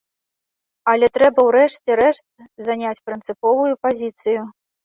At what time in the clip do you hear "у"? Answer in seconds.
1.49-1.51